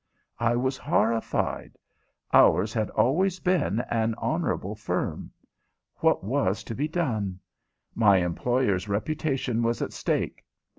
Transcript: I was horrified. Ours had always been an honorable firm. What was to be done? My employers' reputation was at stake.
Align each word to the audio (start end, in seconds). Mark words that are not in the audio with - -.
I 0.39 0.55
was 0.55 0.77
horrified. 0.77 1.77
Ours 2.33 2.73
had 2.73 2.89
always 2.89 3.39
been 3.39 3.81
an 3.81 4.15
honorable 4.17 4.73
firm. 4.73 5.29
What 5.97 6.23
was 6.23 6.63
to 6.63 6.73
be 6.73 6.87
done? 6.87 7.39
My 7.93 8.17
employers' 8.17 8.89
reputation 8.89 9.61
was 9.61 9.79
at 9.79 9.93
stake. 9.93 10.43